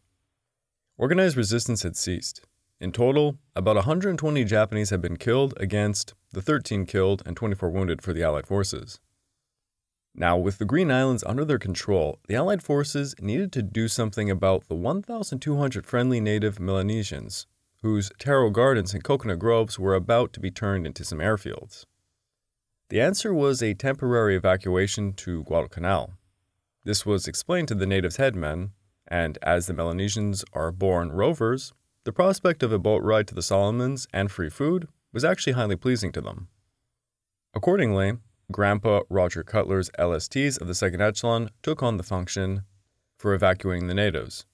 [1.04, 2.39] Organized resistance had ceased.
[2.80, 8.02] In total, about 120 Japanese had been killed against the 13 killed and 24 wounded
[8.02, 9.02] for the Allied forces.
[10.16, 14.32] Now, with the Green Islands under their control, the Allied forces needed to do something
[14.32, 17.48] about the 1,200 friendly native Melanesians,
[17.82, 21.84] whose taro gardens and coconut groves were about to be turned into some airfields.
[22.88, 26.13] The answer was a temporary evacuation to Guadalcanal.
[26.86, 28.72] This was explained to the natives' headmen,
[29.08, 31.74] and as the Melanesians are born rovers,
[32.04, 35.76] the prospect of a boat ride to the Solomons and free food was actually highly
[35.76, 36.47] pleasing to them.
[37.54, 38.18] Accordingly,
[38.51, 42.64] Grandpa Roger Cutler's LSTs of the second echelon took on the function
[43.18, 44.45] for evacuating the natives.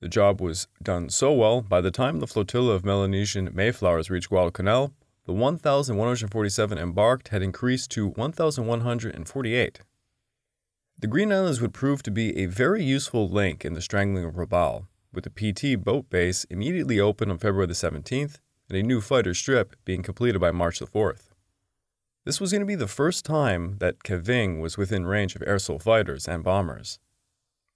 [0.00, 4.30] The job was done so well, by the time the flotilla of Melanesian Mayflowers reached
[4.30, 4.92] Guadalcanal,
[5.26, 9.80] the 1,147 embarked had increased to 1,148.
[11.00, 14.34] The Green Islands would prove to be a very useful link in the strangling of
[14.34, 18.36] Rabaul, with the PT boat base immediately open on February the 17th
[18.68, 21.30] and a new fighter strip being completed by March the 4th.
[22.26, 25.80] This was going to be the first time that Kavieng was within range of AirSols
[25.80, 26.98] fighters and bombers.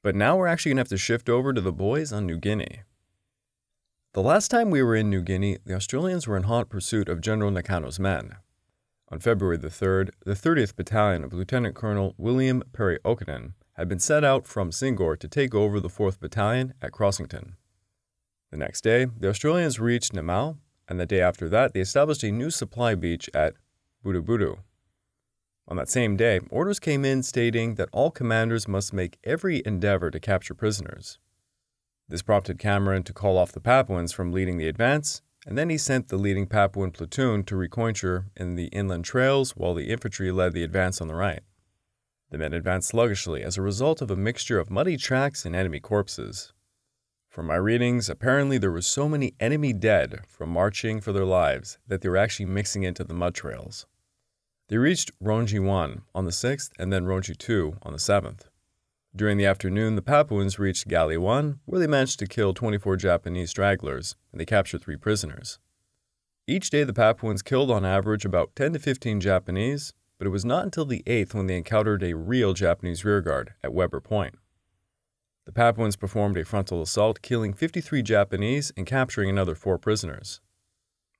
[0.03, 2.37] But now we're actually going to have to shift over to the boys on New
[2.37, 2.83] Guinea.
[4.13, 7.23] The last time we were in New Guinea, the Australians were in hot pursuit of
[7.23, 8.37] General Nakano's men.
[9.09, 13.99] On February the 3rd, the 30th Battalion of Lieutenant Colonel William Perry Okenen had been
[13.99, 17.57] sent out from Singor to take over the 4th Battalion at Crossington.
[18.51, 20.57] The next day, the Australians reached Namao,
[20.89, 23.55] and the day after that, they established a new supply beach at
[24.05, 24.59] Budubudu.
[25.67, 30.11] On that same day, orders came in stating that all commanders must make every endeavor
[30.11, 31.19] to capture prisoners.
[32.09, 35.79] This prompted Cameron to call off the Papuans from leading the advance, and then he
[35.79, 40.53] sent the leading Papuan platoon to reconnoiter in the inland trails while the infantry led
[40.53, 41.43] the advance on the right.
[42.31, 45.81] The men advanced sluggishly as a result of a mixture of muddy tracks and enemy
[45.81, 46.53] corpses.
[47.29, 51.79] From my readings, apparently there were so many enemy dead from marching for their lives
[51.87, 53.87] that they were actually mixing into the mud trails.
[54.69, 58.49] They reached Rongi 1 on the 6th and then Rongi 2 on the 7th.
[59.17, 63.51] During the afternoon, the Papuans reached Gali 1, where they managed to kill 24 Japanese
[63.51, 65.61] stragglers and they captured three prisoners.
[66.49, 70.45] Each day, the Papuans killed on average about 10 to 15 Japanese, but it was
[70.45, 74.35] not until the 8th when they encountered a real Japanese rearguard at Weber Point.
[75.45, 80.41] The Papuans performed a frontal assault, killing 53 Japanese and capturing another four prisoners.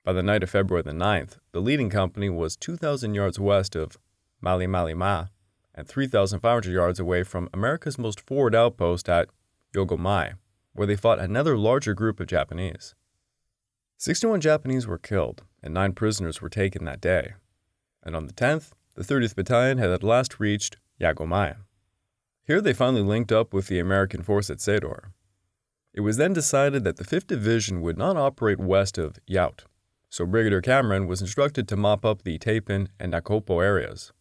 [0.03, 3.97] By the night of February the 9th, the leading company was 2,000 yards west of
[4.41, 5.27] Mali Mali Ma
[5.75, 9.29] and 3,500 yards away from America's most forward outpost at
[9.75, 10.33] Yagomai,
[10.73, 12.95] where they fought another larger group of Japanese.
[13.97, 17.33] 61 Japanese were killed, and nine prisoners were taken that day.
[18.01, 21.57] And on the 10th, the 30th Battalion had at last reached Yagomai.
[22.45, 25.11] Here they finally linked up with the American force at Saidor.
[25.93, 29.61] It was then decided that the 5th Division would not operate west of Yaut,
[30.09, 34.13] so Brigadier Cameron was instructed to mop up the Tapin and Nakopo areas.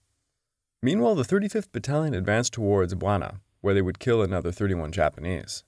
[0.85, 5.65] Meanwhile, the 35th Battalion advanced towards Buana, where they would kill another 31 Japanese.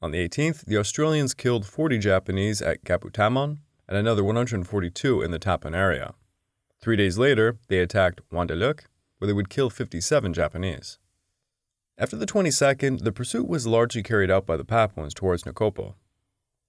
[0.00, 3.58] On the 18th, the Australians killed 40 Japanese at Kaputamon
[3.88, 6.14] and another 142 in the Tapin area.
[6.80, 8.84] Three days later, they attacked Wandeluk,
[9.18, 11.00] where they would kill 57 Japanese.
[11.98, 15.94] After the 22nd, the pursuit was largely carried out by the Papuans towards Nakopo.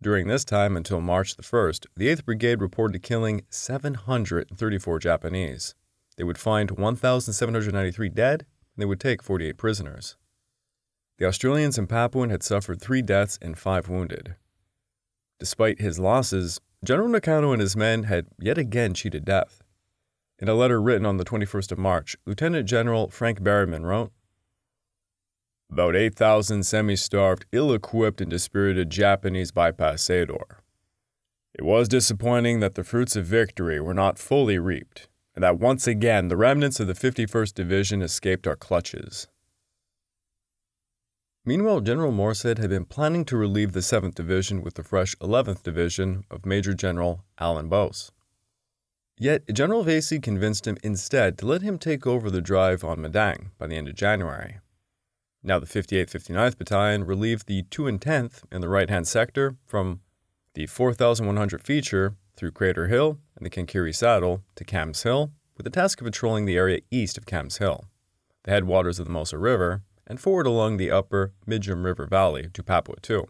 [0.01, 5.75] During this time until March the 1st, the 8th Brigade reported killing 734 Japanese.
[6.17, 10.15] They would find 1,793 dead, and they would take 48 prisoners.
[11.17, 14.35] The Australians and Papuan had suffered three deaths and five wounded.
[15.39, 19.61] Despite his losses, General Nakano and his men had yet again cheated death.
[20.39, 24.11] In a letter written on the 21st of March, Lieutenant General Frank Berryman wrote,
[25.73, 30.59] about 8,000 semi starved, ill equipped, and dispirited Japanese bypass Saidor.
[31.55, 35.87] It was disappointing that the fruits of victory were not fully reaped, and that once
[35.87, 39.27] again the remnants of the 51st Division escaped our clutches.
[41.45, 45.61] Meanwhile, General Morshead had been planning to relieve the 7th Division with the fresh 11th
[45.63, 48.11] Division of Major General Alan Boase.
[49.17, 53.51] Yet, General Vasey convinced him instead to let him take over the drive on Madang
[53.57, 54.59] by the end of January.
[55.43, 59.57] Now, the 58th 59th Battalion relieved the 2 and 10th in the right hand sector
[59.65, 59.99] from
[60.53, 65.69] the 4100 feature through Crater Hill and the Kankiri Saddle to Cams Hill, with the
[65.69, 67.85] task of patrolling the area east of Cams Hill,
[68.43, 72.63] the headwaters of the Mosa River, and forward along the upper Mindjim River Valley to
[72.63, 73.25] Papua 2.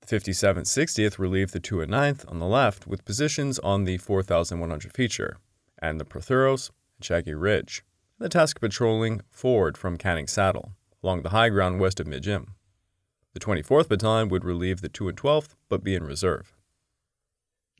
[0.00, 3.98] The 57th 60th relieved the 2 and 9th on the left with positions on the
[3.98, 5.38] 4100 feature
[5.80, 7.84] and the Protheros and Shaggy Ridge,
[8.18, 12.06] and the task of patrolling forward from Canning Saddle along the high ground west of
[12.06, 12.48] Mindjim.
[13.32, 16.55] The 24th Battalion would relieve the 2 and 12th, but be in reserve.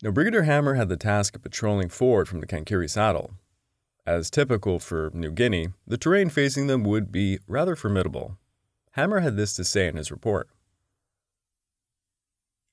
[0.03, 3.33] Now, Brigadier Hammer had the task of patrolling forward from the Kankiri Saddle.
[4.07, 8.37] As typical for New Guinea, the terrain facing them would be rather formidable.
[8.93, 10.49] Hammer had this to say in his report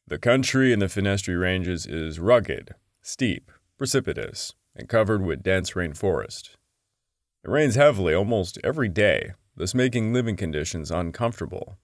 [0.05, 6.55] The country in the Finisterre Ranges is rugged, steep, precipitous, and covered with dense rainforest.
[7.43, 11.77] It rains heavily almost every day, thus making living conditions uncomfortable.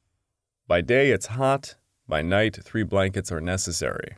[0.67, 1.75] By day it's hot,
[2.07, 4.17] by night three blankets are necessary.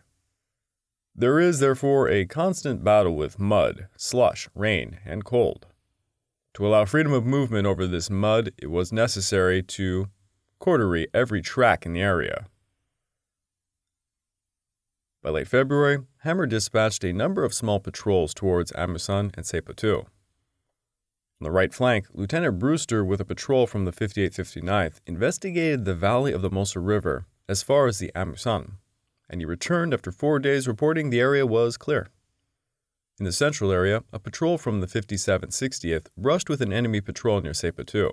[1.14, 5.68] There is, therefore, a constant battle with mud, slush, rain, and cold.
[6.56, 10.08] To allow freedom of movement over this mud, it was necessary to
[10.60, 12.48] corduroy every track in the area.
[15.22, 20.00] By late February, Hammer dispatched a number of small patrols towards Amusan and Sepatu.
[20.00, 25.96] On the right flank, Lieutenant Brewster, with a patrol from the 58th 59th, investigated the
[25.96, 28.78] valley of the Mosa River as far as the Amusan,
[29.32, 32.10] and he returned after four days reporting the area was clear.
[33.18, 37.40] In the central area, a patrol from the 57th 60th brushed with an enemy patrol
[37.40, 38.12] near Sepatu,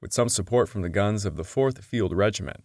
[0.00, 2.64] with some support from the guns of the 4th Field Regiment.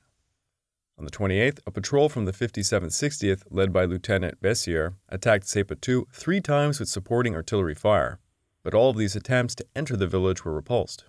[0.97, 5.79] On the 28th, a patrol from the 57th 60th, led by Lieutenant Bessier, attacked Sepa
[5.79, 8.19] 2 three times with supporting artillery fire,
[8.63, 11.05] but all of these attempts to enter the village were repulsed.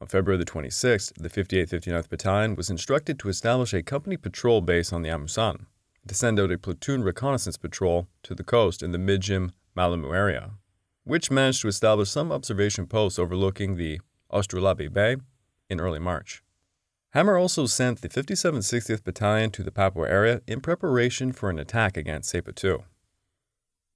[0.00, 4.60] On February the 26th, the 58th 59th Battalion was instructed to establish a company patrol
[4.60, 5.66] base on the Amusan
[6.06, 10.52] to send out a platoon reconnaissance patrol to the coast in the Mijim Malamu area,
[11.04, 14.00] which managed to establish some observation posts overlooking the
[14.30, 15.16] Astrolabe Bay
[15.68, 16.42] in early March.
[17.10, 21.58] Hammer also sent the 57th 60th Battalion to the Papua area in preparation for an
[21.58, 22.84] attack against Sepa 2.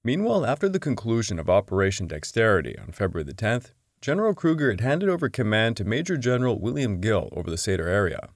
[0.03, 5.09] Meanwhile, after the conclusion of Operation Dexterity on February the 10th, General Krueger had handed
[5.09, 8.29] over command to Major General William Gill over the Saidor area,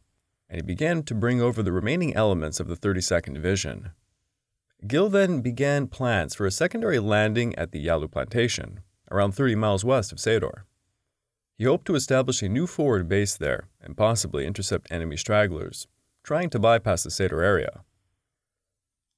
[0.52, 3.91] and he began to bring over the remaining elements of the 32nd Division.
[4.86, 9.86] Gill then began plans for a secondary landing at the Yalu Plantation, around 30 miles
[9.86, 10.64] west of Saidor.
[11.58, 15.88] He hoped to establish a new forward base there and possibly intercept enemy stragglers,
[16.22, 17.86] trying to bypass the Saidor area.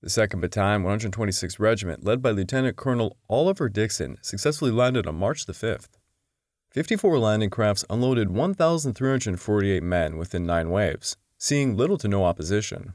[0.02, 5.48] The 2nd Battalion, 126th Regiment, led by Lieutenant Colonel Oliver Dixon, successfully landed on March
[5.48, 5.98] the 5th.
[6.70, 12.94] 54 landing crafts unloaded 1,348 men within nine waves, seeing little to no opposition.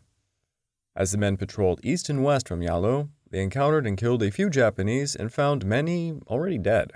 [0.96, 4.48] As the men patrolled east and west from Yalu, they encountered and killed a few
[4.48, 6.92] Japanese and found many already dead.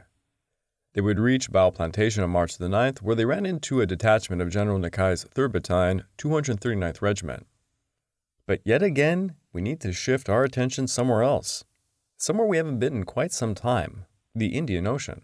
[0.95, 4.41] They would reach Bao Plantation on March the 9th, where they ran into a detachment
[4.41, 7.47] of General Nakai's 3rd Battalion, 239th Regiment.
[8.47, 11.65] But yet again, we need to shift our attention somewhere else,
[12.17, 15.21] somewhere we haven't been in quite some time the Indian Ocean.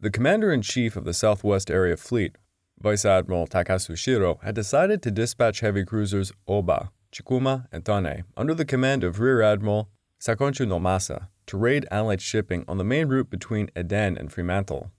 [0.00, 2.38] The commander in chief of the Southwest Area Fleet,
[2.82, 8.54] Vice Admiral Takasu Shiro, had decided to dispatch heavy cruisers Aoba, Chikuma, and Tone under
[8.54, 9.88] the command of Rear Admiral
[10.20, 14.90] Sakonju Naomasa to raid Allied shipping on the main route between Aden and Fremantle.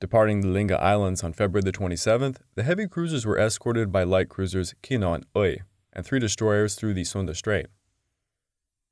[0.00, 4.28] Departing the Lingga Islands on February the 27th, the heavy cruisers were escorted by light
[4.28, 5.58] cruisers Kinu and Oi
[5.92, 7.66] and three destroyers through the Sunda Strait.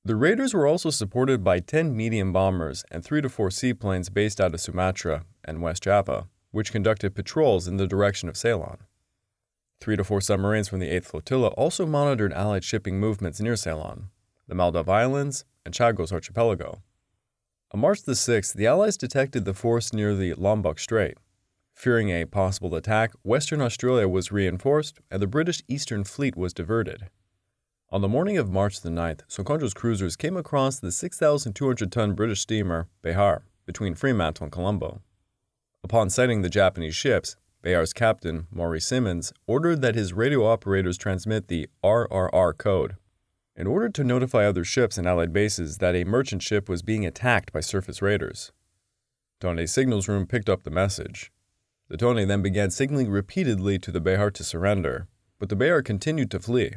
[0.05, 4.41] The raiders were also supported by 10 medium bombers and 3 to 4 seaplanes based
[4.41, 8.78] out of Sumatra and West Java, which conducted patrols in the direction of Ceylon.
[9.80, 14.11] 3 to 4 submarines from the 8th Flotilla also monitored Allied shipping movements near Ceylon,
[14.49, 16.82] the Maldive Islands, and Chagos Archipelago.
[17.70, 21.18] On March the 6th, the Allies detected the force near the Lombok Strait.
[21.74, 27.09] Fearing a possible attack, Western Australia was reinforced and the British Eastern Fleet was diverted.
[27.90, 32.40] On the morning of March the 9th, Sakonju's cruisers came across the 6,200 ton British
[32.40, 35.03] steamer Behar between Fremantle and Colombo.
[35.85, 41.49] Upon sighting the Japanese ships, Behar's captain, Maury Simmons, ordered that his radio operators transmit
[41.49, 42.97] the RRR code
[43.59, 47.05] in order to notify other ships and allied bases that a merchant ship was being
[47.05, 48.53] attacked by surface raiders.
[49.41, 51.33] Tone's signals room picked up the message.
[51.89, 55.09] The Tone then began signaling repeatedly to the Behar to surrender,
[55.41, 56.74] but the Behar continued to flee.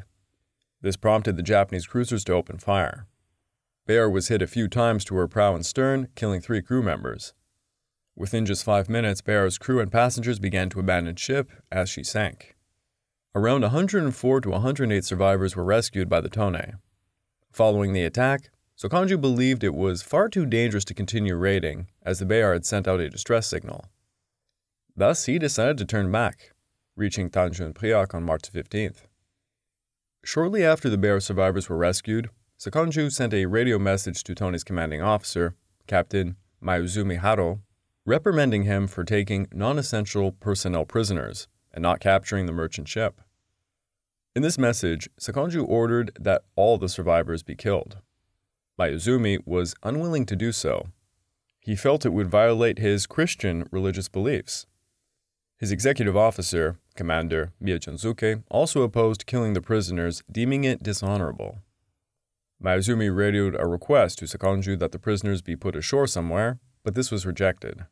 [0.82, 3.08] This prompted the Japanese cruisers to open fire.
[3.86, 7.34] Behar was hit a few times to her prow and stern, killing three crew members.
[8.16, 12.56] Within just five minutes, Behar's crew and passengers began to abandon ship as she sank.
[13.34, 16.80] Around 104 to 108 survivors were rescued by the Tone.
[17.52, 22.26] Following the attack, Sakonju believed it was far too dangerous to continue raiding, as the
[22.26, 23.86] Behar had sent out a distress signal.
[24.96, 26.52] Thus, he decided to turn back,
[26.96, 29.04] reaching Tanjung Priok on March 15th.
[30.24, 35.02] Shortly after the Behar survivors were rescued, Sakonju sent a radio message to Tone's commanding
[35.02, 35.56] officer,
[35.88, 37.60] Captain Mayuzumi Haruo,
[38.12, 43.22] reprimanding him for taking non essential personnel prisoners and not capturing the merchant ship.
[44.36, 48.00] In this message, Sakonju ordered that all the survivors be killed.
[48.78, 50.88] Mayuzumi was unwilling to do so.
[51.62, 54.66] He felt it would violate his Christian religious beliefs.
[55.58, 61.60] His executive officer, Commander Miyajunzuke, also opposed killing the prisoners, deeming it dishonorable.
[62.62, 67.10] Mayuzumi radioed a request to Sakonju that the prisoners be put ashore somewhere, but this
[67.10, 67.86] was rejected.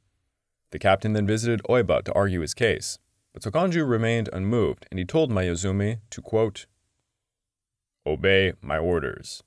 [0.71, 2.99] The captain then visited Aoba to argue his case,
[3.33, 6.65] but Sakonju remained unmoved and he told Mayuzumi to, quote,
[8.05, 9.43] Obey my orders.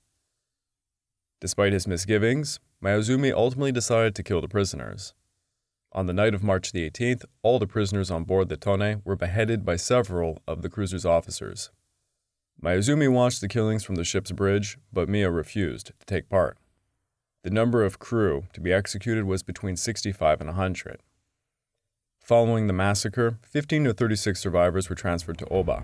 [1.41, 5.15] Despite his misgivings, Mayuzumi ultimately decided to kill the prisoners.
[5.93, 9.17] On the night of March the 18th, all the prisoners on board the Tone were
[9.17, 11.71] beheaded by several of the cruiser's officers.
[12.63, 16.57] Mayuzumi watched the killings from the ship's bridge, but Mia refused to take part.
[17.43, 21.01] The number of crew to be executed was between 65 and 100.
[22.33, 25.83] Following the massacre, 15 to 36 survivors were transferred to Aoba.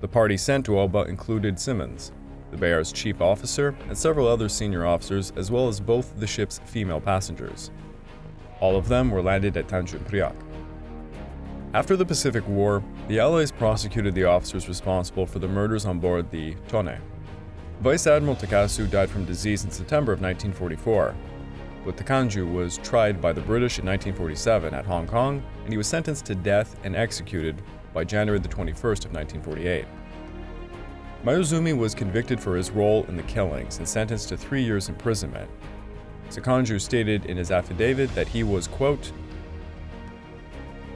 [0.00, 2.10] The party sent to Aoba included Simmons,
[2.50, 6.58] the Behar's chief officer, and several other senior officers, as well as both the ship's
[6.64, 7.70] female passengers.
[8.60, 10.34] All of them were landed at Tanjung Priok.
[11.74, 16.30] After the Pacific War, the Allies prosecuted the officers responsible for the murders on board
[16.30, 16.96] the Tone.
[17.82, 21.14] Vice Admiral Takasu died from disease in September of 1944,
[21.88, 25.86] but Takanju was tried by the British in 1947 at Hong Kong, and he was
[25.86, 27.62] sentenced to death and executed
[27.94, 29.86] by January the 21st of 1948.
[31.24, 35.48] Mayuzumi was convicted for his role in the killings and sentenced to three years imprisonment.
[36.28, 39.10] Sakonju stated in his affidavit that he was, quote,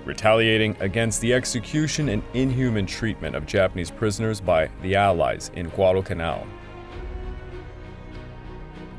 [0.05, 6.47] retaliating against the execution and inhuman treatment of Japanese prisoners by the Allies in Guadalcanal.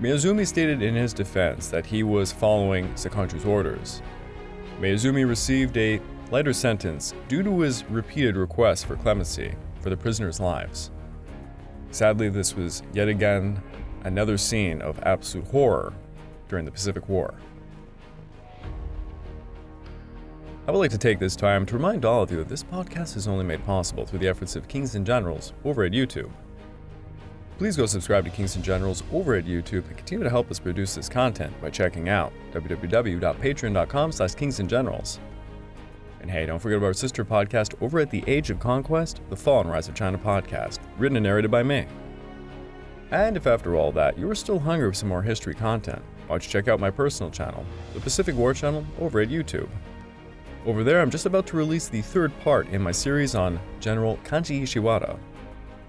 [0.04, 4.02] Mayuzumi stated in his defense that he was following Sakonju's orders.
[4.82, 10.42] Mayuzumi received a lighter sentence due to his repeated requests for clemency for the prisoners'
[10.42, 10.92] lives.
[11.92, 13.64] Sadly, this was yet again
[14.04, 15.94] another scene of absolute horror
[16.50, 17.34] during the Pacific War.
[20.68, 23.16] I would like to take this time to remind all of you that this podcast
[23.16, 26.30] is only made possible through the efforts of Kings and Generals over at YouTube.
[27.58, 30.60] Please go subscribe to Kings and Generals over at YouTube and continue to help us
[30.60, 34.60] produce this content by checking out www.patreon.com slash kingsandgenerals.
[34.60, 35.20] And Generals.
[36.24, 39.36] And hey, don't forget about our sister podcast over at The Age of Conquest, the
[39.36, 41.86] Fall and Rise of China podcast, written and narrated by me.
[43.12, 46.36] And if after all that you are still hungry for some more history content, why
[46.36, 49.70] don't you check out my personal channel, the Pacific War Channel, over at YouTube.
[50.66, 54.18] Over there, I'm just about to release the third part in my series on General
[54.24, 55.20] Kanji Ishiwara.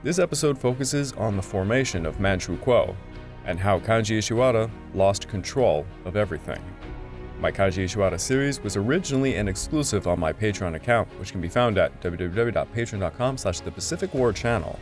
[0.05, 2.95] This episode focuses on the formation of Manchukuo
[3.47, 6.63] and how Kanji Ishiwara lost control of everything.
[7.41, 11.49] My Kanji Ishiwara series was originally an exclusive on my Patreon account, which can be
[11.49, 14.79] found at www.patreon.com slash the Pacific War Channel.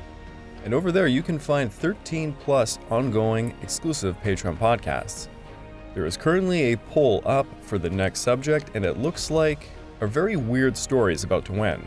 [0.65, 5.29] And over there, you can find 13 plus ongoing exclusive Patreon podcasts.
[5.95, 9.69] There is currently a poll up for the next subject, and it looks like
[10.01, 11.81] a very weird story is about to win.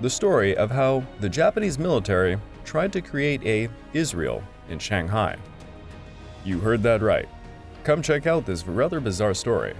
[0.00, 2.38] The story of how the Japanese military
[2.70, 5.36] tried to create a Israel in Shanghai.
[6.44, 7.28] You heard that right.
[7.82, 9.74] Come check out this rather bizarre story.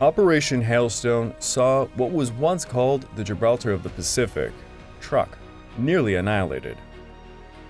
[0.00, 4.50] Operation Hailstone saw what was once called the Gibraltar of the Pacific,
[5.00, 5.38] Truk,
[5.78, 6.76] nearly annihilated.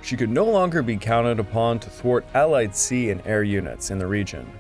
[0.01, 3.99] She could no longer be counted upon to thwart Allied sea and air units in
[3.99, 4.51] the region.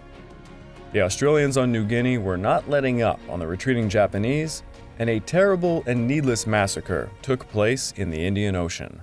[0.92, 4.64] The Australians on New Guinea were not letting up on the retreating Japanese,
[4.98, 9.02] and a terrible and needless massacre took place in the Indian Ocean.